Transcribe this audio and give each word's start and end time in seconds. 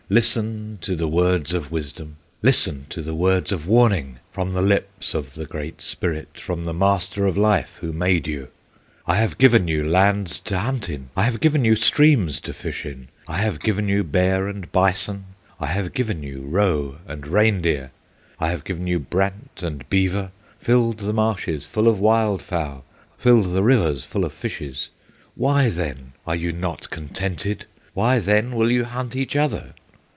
Listen 0.09 0.77
to 0.81 0.93
the 0.97 1.07
words 1.07 1.53
of 1.53 1.71
wisdom, 1.71 2.17
Listen 2.41 2.85
to 2.89 3.01
the 3.01 3.15
words 3.15 3.53
of 3.53 3.65
warning, 3.65 4.19
From 4.29 4.51
the 4.51 4.61
lips 4.61 5.13
of 5.13 5.35
the 5.35 5.45
Great 5.45 5.81
Spirit, 5.81 6.37
From 6.37 6.65
the 6.65 6.73
Master 6.73 7.25
of 7.25 7.37
Life, 7.37 7.77
who 7.79 7.93
made 7.93 8.27
you! 8.27 8.49
"I 9.07 9.15
have 9.15 9.37
given 9.37 9.69
you 9.69 9.87
lands 9.87 10.41
to 10.41 10.59
hunt 10.59 10.89
in, 10.89 11.11
I 11.15 11.23
have 11.23 11.39
given 11.39 11.63
you 11.63 11.77
streams 11.77 12.41
to 12.41 12.51
fish 12.51 12.85
in, 12.85 13.07
I 13.25 13.37
have 13.37 13.61
given 13.61 13.87
you 13.87 14.03
bear 14.03 14.49
and 14.49 14.69
bison, 14.73 15.27
I 15.61 15.67
have 15.67 15.93
given 15.93 16.23
you 16.23 16.41
roe 16.41 16.97
and 17.07 17.25
reindeer, 17.25 17.91
I 18.37 18.49
have 18.49 18.65
given 18.65 18.87
you 18.87 18.99
brant 18.99 19.63
and 19.63 19.89
beaver, 19.89 20.31
Filled 20.59 20.97
the 20.97 21.13
marshes 21.13 21.65
full 21.65 21.87
of 21.87 22.01
wild 22.01 22.41
fowl, 22.41 22.83
Filled 23.17 23.53
the 23.53 23.63
rivers 23.63 24.03
full 24.03 24.25
of 24.25 24.33
fishes: 24.33 24.89
Why 25.35 25.69
then 25.69 26.11
are 26.27 26.35
you 26.35 26.51
not 26.51 26.89
contented? 26.89 27.65
Why 27.93 28.19
then 28.19 28.53
will 28.57 28.69
you 28.71 28.83
hunt 28.83 29.15
each 29.15 29.37
other? 29.37 29.73